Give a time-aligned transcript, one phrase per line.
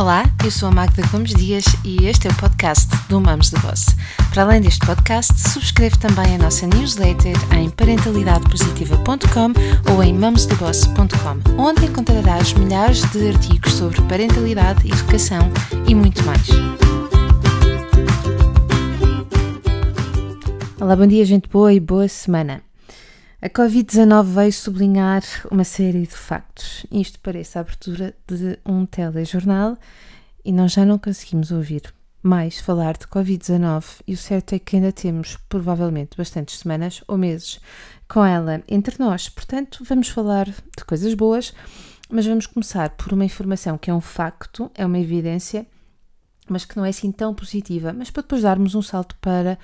[0.00, 3.60] Olá, eu sou a Magda Gomes Dias e este é o podcast do Mamos de
[3.60, 3.84] Boss.
[4.32, 11.84] Para além deste podcast, subscreve também a nossa newsletter em parentalidadepositiva.com ou em mamosdeboss.com, onde
[11.84, 15.40] encontrarás milhares de artigos sobre parentalidade, educação
[15.86, 16.48] e muito mais.
[20.80, 22.69] Olá, bom dia, gente boa e boa semana.
[23.42, 26.84] A Covid-19 veio sublinhar uma série de factos.
[26.92, 29.78] Isto parece a abertura de um telejornal
[30.44, 31.82] e nós já não conseguimos ouvir
[32.22, 37.16] mais falar de Covid-19 e o certo é que ainda temos provavelmente bastantes semanas ou
[37.16, 37.58] meses
[38.06, 39.30] com ela entre nós.
[39.30, 41.54] Portanto, vamos falar de coisas boas,
[42.10, 45.66] mas vamos começar por uma informação que é um facto, é uma evidência
[46.50, 49.58] mas que não é assim tão positiva, mas para depois darmos um salto para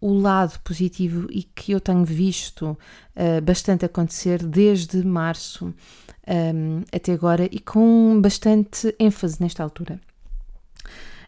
[0.00, 2.76] o lado positivo e que eu tenho visto
[3.16, 5.72] uh, bastante acontecer desde março um,
[6.26, 10.00] ehm, até agora e com bastante ênfase nesta altura.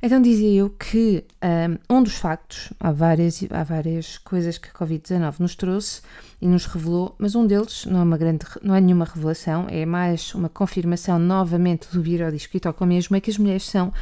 [0.03, 4.69] Então dizia eu que um, ehm, um dos factos, há várias, há várias coisas que
[4.69, 6.03] a Covid-19 nos trouxe
[6.43, 9.87] e nos revelou, mas um deles não é, uma grande, não é nenhuma revelação, é
[9.87, 13.93] mais uma confirmação novamente do virodisco e toca mesmo, é que as mulheres são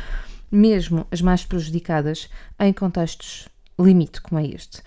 [0.53, 2.29] mesmo as mais prejudicadas
[2.61, 4.83] em contextos limite como é este.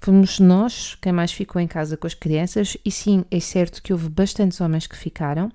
[0.00, 3.92] Fomos nós quem mais ficou em casa com as crianças, e sim, é certo que
[3.92, 5.50] houve bastantes homens que ficaram,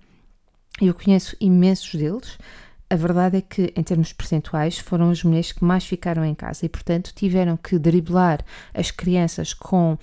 [0.82, 2.38] eu conheço imensos deles.
[2.90, 6.66] A verdade é que, em termos percentuais, foram as mulheres que mais ficaram em casa
[6.66, 8.44] e, portanto, tiveram que driblar
[8.74, 10.00] as crianças com uh,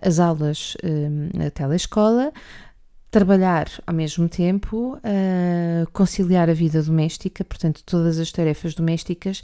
[0.00, 2.32] as aulas uh, na telescola,
[3.12, 9.42] trabalhar ao mesmo tempo, uh, conciliar a vida doméstica, portanto, todas as tarefas domésticas,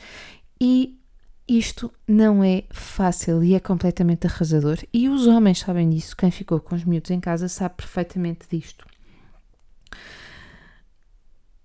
[0.58, 0.98] e
[1.47, 4.78] isto não é fácil e é completamente arrasador.
[4.91, 8.86] E os homens sabem disso, quem ficou com os miúdos em casa sabe perfeitamente disto.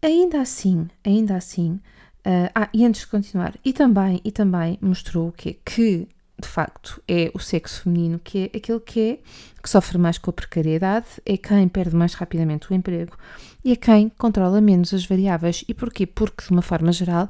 [0.01, 1.79] Ainda assim, ainda assim,
[2.27, 5.57] uh, ah, e antes de continuar, e também, e também mostrou o quê?
[5.63, 6.05] Que
[6.43, 9.19] de facto é o sexo feminino que é aquele que é
[9.61, 13.17] que sofre mais com a precariedade, é quem perde mais rapidamente o emprego
[13.63, 15.63] e é quem controla menos as variáveis.
[15.67, 16.05] E porquê?
[16.05, 17.29] Porque, de uma forma geral,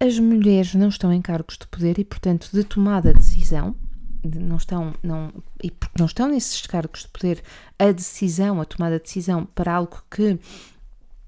[0.00, 3.76] as mulheres não estão em cargos de poder e, portanto, de tomada de decisão,
[4.24, 7.42] não estão, não, e porque não estão nesses cargos de poder,
[7.78, 10.38] a decisão, a tomada de decisão para algo que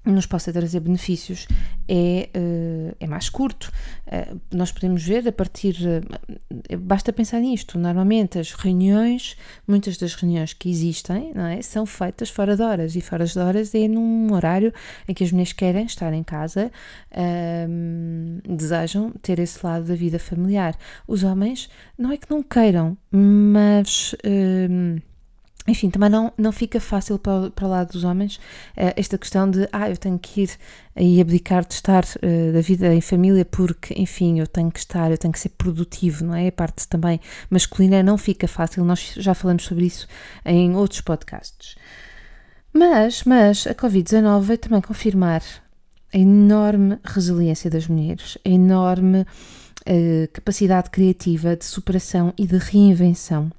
[0.05, 1.47] nos possa trazer benefícios
[1.87, 3.71] é, uh, é mais curto.
[4.07, 5.75] Uh, nós podemos ver a partir.
[5.81, 7.79] Uh, basta pensar nisto.
[7.79, 9.37] Normalmente, as reuniões,
[9.67, 12.95] muitas das reuniões que existem, não é, são feitas fora de horas.
[12.95, 14.73] E fora de horas é num horário
[15.07, 16.71] em que as mulheres querem estar em casa,
[17.11, 20.75] ehm, desejam ter esse lado da vida familiar.
[21.07, 24.97] Os homens, não é que não queiram, mas ehm,
[25.67, 29.49] enfim, também não, não fica fácil para, para o lado dos homens uh, esta questão
[29.49, 30.51] de, ah, eu tenho que ir
[30.95, 35.09] e abdicar de estar uh, da vida em família porque, enfim, eu tenho que estar,
[35.09, 36.49] eu tenho que ser produtivo, não é?
[36.49, 37.19] A parte também
[37.49, 40.05] masculina não fica fácil, nós já falamos sobre isso
[40.45, 41.75] em outros podcasts.
[42.73, 45.41] Mas, mas a Covid-19 veio também confirmar
[46.13, 53.49] a enorme resiliência das mulheres, a enorme uh, capacidade criativa de superação e de reinvenção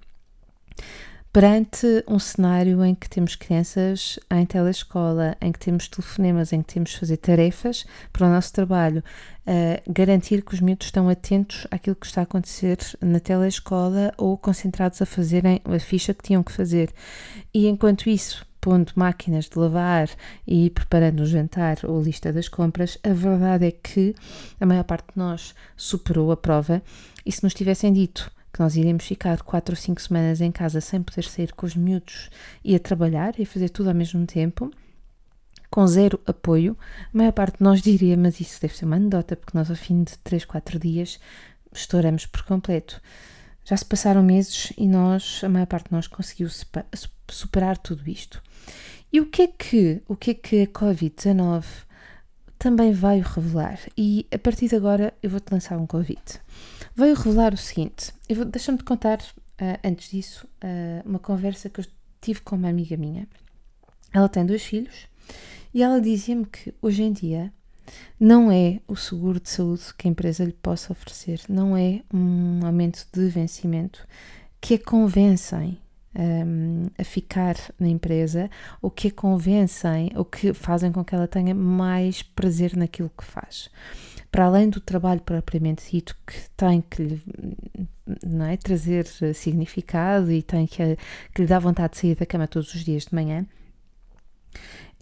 [1.34, 6.75] perante um cenário em que temos crianças em telescola, em que temos telefonemas, em que
[6.75, 9.03] temos de fazer tarefas para o nosso trabalho,
[9.45, 14.39] uh, garantir que os miúdos estão atentos àquilo que está a acontecer na telescola ou
[14.39, 16.93] concentrados a fazerem a ficha que tinham que fazer.
[17.53, 20.09] E enquanto isso, pondo máquinas de lavar
[20.47, 24.15] e preparando o jantar ou a lista das compras, a verdade é que
[24.61, 26.81] a maior parte de nós superou a prova
[27.27, 30.81] e se nos tivessem dito que nós iríamos ficar quatro ou cinco semanas em casa
[30.81, 32.31] sem poder sair com os miúdos
[32.62, 34.70] e a trabalhar e fazer tudo ao mesmo tempo,
[35.69, 36.78] com zero apoio,
[37.12, 39.76] a maior parte de nós diria, mas isso deve ser uma anedota, porque nós ao
[39.76, 41.19] fim de três, quatro dias
[41.72, 43.03] estouramos por completo.
[43.65, 46.48] Já se passaram meses e nós, a maior parte de nós conseguiu
[47.28, 48.41] superar tudo isto.
[49.12, 51.65] E o que é que, o que, é que a Covid-19
[52.65, 53.78] também veio revelar?
[53.95, 56.41] E a partir de agora eu vou-te lançar um convite
[56.95, 58.11] veio revelar o seguinte.
[58.51, 61.84] Deixa-me te contar, uh, antes disso, uh, uma conversa que eu
[62.22, 63.28] tive com uma amiga minha.
[64.13, 65.07] Ela tem dois filhos
[65.75, 67.53] e ela dizia-me que hoje em dia
[68.19, 72.65] não é o seguro de saúde que a empresa lhe possa oferecer, não é um
[72.65, 74.07] aumento de vencimento
[74.59, 75.78] que a convencem
[76.16, 78.51] um, a ficar na empresa
[78.81, 83.25] ou que a convencem ou que fazem com que ela tenha mais prazer naquilo que
[83.25, 83.71] faz.
[84.31, 87.22] Para além do trabalho propriamente dito, que tem que lhe
[88.25, 90.99] não é, trazer significado e tem que,
[91.33, 93.47] que lhe dá vontade de sair da cama todos os dias de manhã,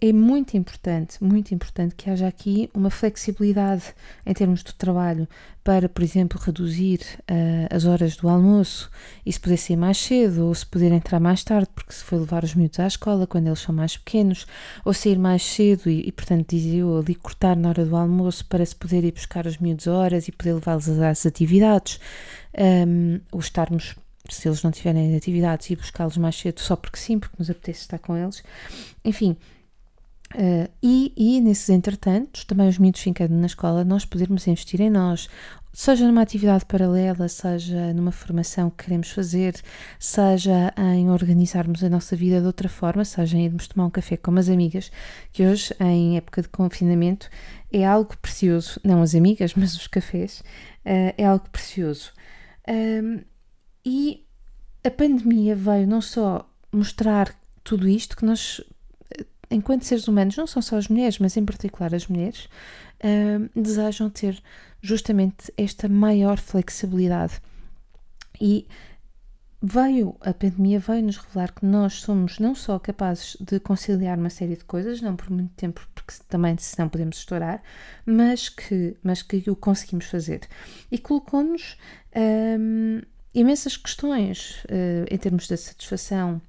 [0.01, 3.93] é muito importante, muito importante que haja aqui uma flexibilidade
[4.25, 5.27] em termos de trabalho
[5.63, 8.91] para, por exemplo, reduzir uh, as horas do almoço
[9.25, 12.19] e se puder sair mais cedo ou se puder entrar mais tarde, porque se for
[12.19, 14.45] levar os miúdos à escola quando eles são mais pequenos,
[14.83, 18.45] ou sair mais cedo e, e portanto, dizia eu, ali cortar na hora do almoço
[18.45, 21.99] para se poder ir buscar os miúdos horas e poder levá-los às atividades,
[22.87, 23.95] um, ou estarmos
[24.29, 27.81] se eles não tiverem atividades e buscá-los mais cedo só porque sim, porque nos apetece
[27.81, 28.43] estar com eles.
[29.03, 29.35] Enfim,
[30.35, 34.89] Uh, e, e nesses entretantos, também os miúdos ficando na escola, nós podermos investir em
[34.89, 35.29] nós,
[35.71, 39.55] seja numa atividade paralela, seja numa formação que queremos fazer,
[39.99, 44.15] seja em organizarmos a nossa vida de outra forma, seja em irmos tomar um café
[44.15, 44.91] com as amigas,
[45.31, 47.29] que hoje, em época de confinamento,
[47.71, 48.79] é algo precioso.
[48.83, 50.41] Não as amigas, mas os cafés,
[50.85, 52.11] uh, é algo precioso.
[52.67, 53.21] Um,
[53.85, 54.25] e
[54.83, 57.33] a pandemia veio não só mostrar
[57.63, 58.61] tudo isto que nós
[59.53, 62.45] enquanto seres humanos, não são só as mulheres, mas em particular as mulheres,
[63.03, 64.41] uh, desejam ter
[64.81, 67.41] justamente esta maior flexibilidade.
[68.41, 68.67] E
[69.61, 74.29] veio, a pandemia veio nos revelar que nós somos não só capazes de conciliar uma
[74.29, 77.63] série de coisas, não por muito tempo, porque também senão podemos estourar,
[78.05, 80.41] mas que, mas que o conseguimos fazer.
[80.91, 81.77] E colocou-nos
[82.59, 83.01] um,
[83.33, 86.41] imensas questões uh, em termos da satisfação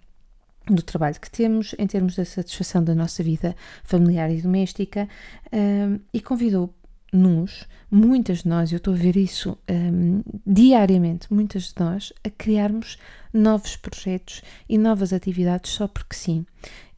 [0.66, 5.08] do trabalho que temos, em termos da satisfação da nossa vida familiar e doméstica,
[5.52, 11.74] um, e convidou-nos, muitas de nós, eu estou a ver isso um, diariamente, muitas de
[11.78, 12.98] nós, a criarmos
[13.32, 16.46] novos projetos e novas atividades só porque sim.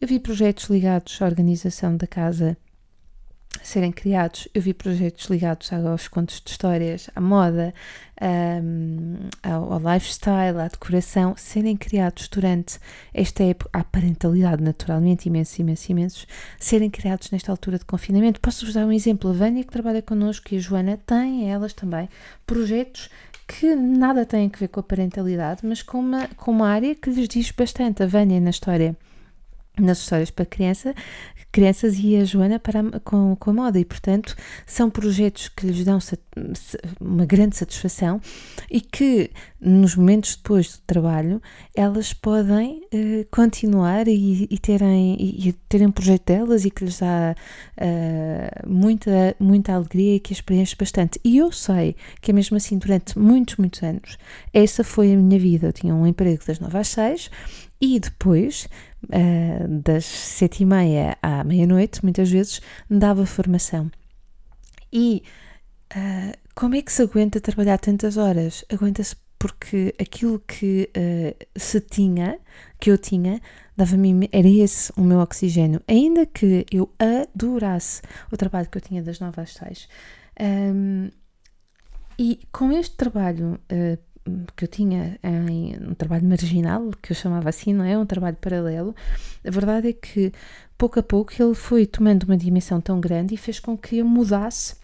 [0.00, 2.56] Eu vi projetos ligados à organização da casa
[3.62, 4.48] serem criados.
[4.54, 7.74] Eu vi projetos ligados aos contos de histórias, à moda,
[9.42, 12.78] ao, ao, lifestyle, à decoração, serem criados durante
[13.12, 16.26] esta época, à parentalidade, naturalmente, imensos, imensos, imensos,
[16.58, 18.40] serem criados nesta altura de confinamento.
[18.40, 19.30] Posso-vos dar um exemplo?
[19.30, 22.08] A Vânia, que trabalha connosco, e a Joana, têm elas também
[22.46, 23.10] projetos
[23.46, 27.10] que nada têm a ver com a parentalidade, mas com uma, com uma área que
[27.10, 28.02] lhes diz bastante.
[28.02, 28.96] A Vânia, na história
[29.78, 30.94] nas histórias para criança,
[31.52, 33.78] crianças e a Joana para a, com, com a moda.
[33.78, 34.34] E portanto
[34.66, 35.98] são projetos que lhes dão
[37.00, 38.20] uma grande satisfação
[38.70, 39.30] e que
[39.60, 41.40] nos momentos depois do trabalho
[41.74, 46.84] elas podem uh, continuar e, e terem e, e, terem um projeto delas e que
[46.84, 47.34] lhes dá
[47.78, 51.20] uh, muita muita alegria e que as preenche bastante.
[51.24, 54.16] E eu sei que é mesmo assim durante muitos muitos anos.
[54.52, 55.68] Essa foi a minha vida.
[55.68, 57.30] Eu tinha um emprego das nove às seis
[57.80, 58.68] e depois
[59.04, 63.90] uh, das sete e meia à meia-noite, muitas vezes, dava formação.
[64.92, 65.22] E
[65.94, 68.64] uh, como é que se aguenta trabalhar tantas horas?
[68.72, 72.38] Aguenta-se porque aquilo que uh, se tinha,
[72.80, 73.40] que eu tinha,
[73.76, 75.82] dava-me, era esse o meu oxigênio.
[75.86, 78.00] Ainda que eu adorasse
[78.32, 79.88] o trabalho que eu tinha das nove às seis.
[80.40, 81.10] Um,
[82.18, 83.98] e com este trabalho uh,
[84.56, 87.96] que eu tinha em um trabalho marginal, que eu chamava assim, não é?
[87.96, 88.94] Um trabalho paralelo.
[89.44, 90.32] A verdade é que
[90.76, 94.06] pouco a pouco ele foi tomando uma dimensão tão grande e fez com que eu
[94.06, 94.76] mudasse,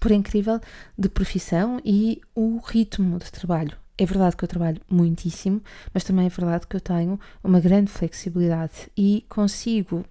[0.00, 0.60] por incrível,
[0.96, 3.76] de profissão e o ritmo de trabalho.
[3.98, 5.62] É verdade que eu trabalho muitíssimo,
[5.92, 10.04] mas também é verdade que eu tenho uma grande flexibilidade e consigo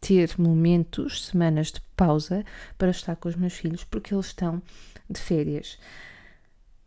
[0.00, 2.44] ter momentos, semanas de pausa
[2.78, 4.62] para estar com os meus filhos porque eles estão
[5.08, 5.78] de férias.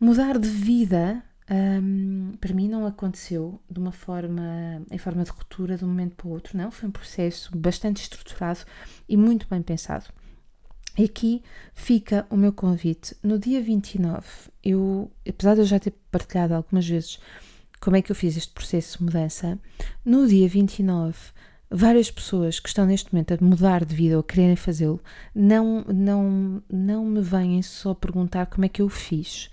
[0.00, 5.76] Mudar de vida um, para mim não aconteceu de uma forma, em forma de ruptura
[5.76, 6.70] de um momento para o outro, não.
[6.70, 8.60] Foi um processo bastante estruturado
[9.08, 10.06] e muito bem pensado.
[10.96, 11.42] E aqui
[11.74, 13.16] fica o meu convite.
[13.22, 14.22] No dia 29,
[14.64, 17.18] eu, apesar de eu já ter partilhado algumas vezes
[17.80, 19.58] como é que eu fiz este processo de mudança,
[20.04, 21.16] no dia 29
[21.70, 25.00] várias pessoas que estão neste momento a mudar de vida ou quererem fazê-lo
[25.34, 29.50] não, não, não me vêm só perguntar como é que eu fiz.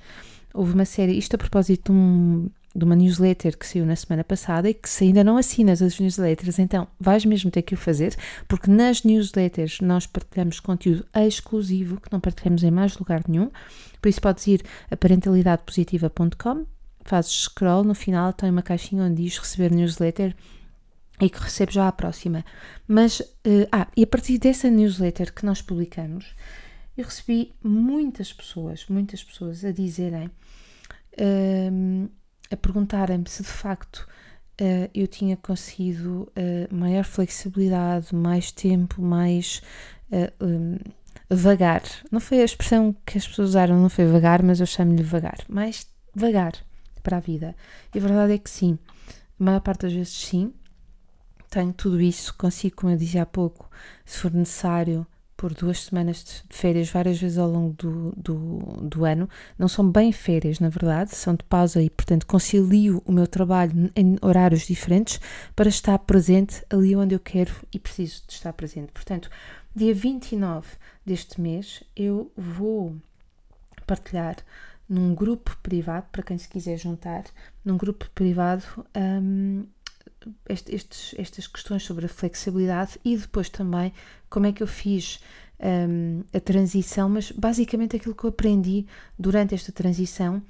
[0.54, 4.24] Houve uma série, isto a propósito de, um, de uma newsletter que saiu na semana
[4.24, 7.78] passada e que se ainda não assinas as newsletters, então vais mesmo ter que o
[7.78, 8.16] fazer,
[8.48, 13.50] porque nas newsletters nós partilhamos conteúdo exclusivo que não partilhamos em mais lugar nenhum.
[14.02, 16.66] Por isso podes ir a parentalidadepositiva.com,
[17.04, 20.36] fazes scroll, no final tem uma caixinha onde diz receber newsletter
[21.20, 22.46] e que recebes já a próxima.
[22.88, 26.36] Mas, uh, ah, e a partir dessa newsletter que nós publicamos,
[26.98, 32.10] eu recebi muitas pessoas, muitas pessoas a dizerem uh,
[32.52, 34.08] a perguntarem-me se de facto
[34.60, 39.62] uh, eu tinha conseguido uh, maior flexibilidade, mais tempo, mais
[40.42, 40.78] um,
[41.30, 41.84] vagar.
[42.10, 45.38] Não foi a expressão que as pessoas usaram, não foi vagar, mas eu chamo-lhe vagar.
[45.50, 45.86] Mais
[46.16, 46.54] vagar
[47.04, 47.56] para a vida.
[47.94, 48.80] E a verdade é que sim.
[49.40, 50.54] A maior parte das vezes sim,
[51.50, 53.70] tenho tudo isso, consigo, como eu dizia há pouco,
[54.06, 55.06] se for necessário,
[55.38, 59.30] por duas semanas de férias várias vezes ao longo do, do, do, ano.
[59.58, 63.92] Não são bem férias, na verdade, são de pausa e, portanto, concilio o meu trabalho
[63.96, 65.22] em horários diferentes
[65.56, 68.92] para estar presente ali onde eu quero e preciso de estar presente.
[68.92, 69.30] Portanto,
[69.76, 70.68] dia 29
[71.06, 72.96] deste mês eu vou
[73.86, 74.38] partilhar
[74.90, 77.26] num grupo privado, para quem se quiser juntar,
[77.64, 78.64] num grupo privado.
[78.96, 79.66] Um,
[80.48, 83.94] estes, estas questões sobre a flexibilidade e depois também
[84.30, 85.20] como é que eu fiz
[85.60, 88.86] um, a transição, mas basicamente aquilo que eu aprendi
[89.18, 90.42] durante esta transição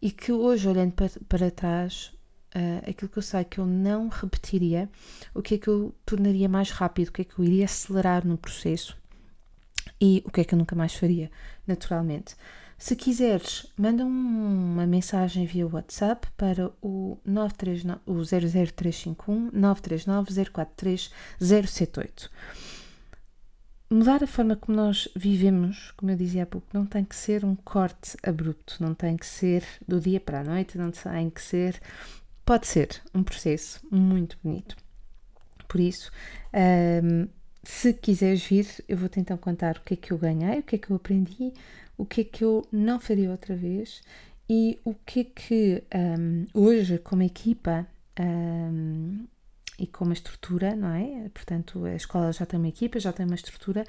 [0.00, 2.12] e que hoje, olhando para, para trás,
[2.54, 4.88] uh, aquilo que eu sei que eu não repetiria,
[5.34, 8.26] o que é que eu tornaria mais rápido, o que é que eu iria acelerar
[8.26, 8.96] no processo
[10.00, 11.30] e o que é que eu nunca mais faria,
[11.66, 12.34] naturalmente.
[12.80, 22.30] Se quiseres, manda uma mensagem via WhatsApp para o, 939, o 00351 939 043 078.
[23.90, 27.44] Mudar a forma como nós vivemos, como eu dizia há pouco, não tem que ser
[27.44, 31.42] um corte abrupto, não tem que ser do dia para a noite, não tem que
[31.42, 31.78] ser.
[32.46, 34.74] Pode ser um processo muito bonito.
[35.68, 36.10] Por isso,
[37.62, 40.76] se quiseres vir, eu vou-te então contar o que é que eu ganhei, o que
[40.76, 41.52] é que eu aprendi,
[42.00, 44.00] o que é que eu não faria outra vez
[44.48, 47.86] e o que é que um, hoje, como equipa
[48.18, 49.26] um,
[49.78, 51.28] e com uma estrutura, não é?
[51.28, 53.84] Portanto, a escola já tem uma equipa, já tem uma estrutura.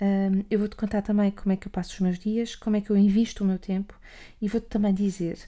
[0.00, 2.80] Um, eu vou-te contar também como é que eu passo os meus dias, como é
[2.80, 3.94] que eu invisto o meu tempo
[4.40, 5.38] e vou-te também dizer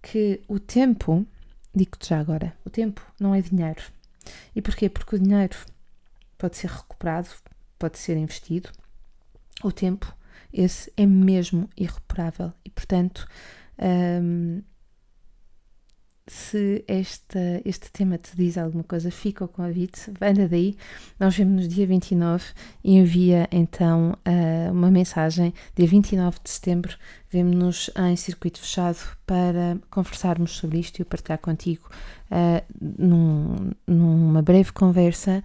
[0.00, 1.26] que o tempo,
[1.74, 3.82] digo-te já agora, o tempo não é dinheiro.
[4.56, 4.88] E porquê?
[4.88, 5.58] Porque o dinheiro
[6.38, 7.28] pode ser recuperado,
[7.78, 8.70] pode ser investido.
[9.62, 10.16] O tempo
[10.52, 12.52] esse é mesmo irreparável.
[12.64, 13.26] E, portanto,
[14.22, 14.62] um,
[16.30, 20.76] se esta, este tema te diz alguma coisa, fica o convite, anda daí.
[21.18, 22.44] Nós vemos no dia 29
[22.84, 25.52] e envia então uh, uma mensagem.
[25.74, 26.96] Dia 29 de setembro,
[27.28, 31.90] vemos-nos em circuito fechado para conversarmos sobre isto e eu partilhar contigo
[32.30, 35.42] uh, num, numa breve conversa,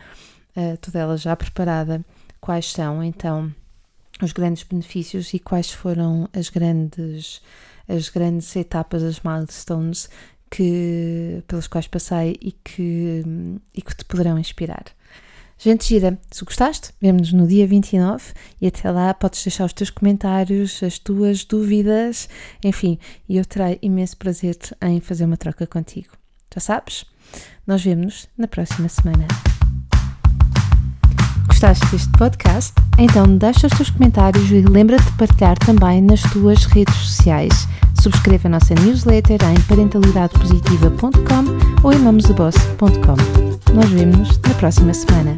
[0.55, 2.05] uh, toda ela já preparada,
[2.39, 3.51] quais são então
[4.21, 7.41] os grandes benefícios e quais foram as grandes,
[7.87, 10.09] as grandes etapas, as milestones
[10.49, 13.23] que, pelas quais passei e que,
[13.73, 14.85] e que te poderão inspirar.
[15.57, 19.89] Gente gira, se gostaste, vemo-nos no dia 29 e até lá podes deixar os teus
[19.89, 22.27] comentários, as tuas dúvidas,
[22.63, 26.09] enfim, e eu terei imenso prazer em fazer uma troca contigo.
[26.53, 27.05] Já sabes?
[27.65, 29.27] Nós vemos-nos na próxima semana.
[31.65, 32.73] Gostaste deste podcast?
[32.99, 37.67] Então deixa os teus comentários e lembra-te de partilhar também nas tuas redes sociais.
[37.99, 43.73] Subscreve a nossa newsletter em parentalidadepositiva.com ou em mamosdeboss.com.
[43.73, 45.35] Nós vemos-nos na próxima semana.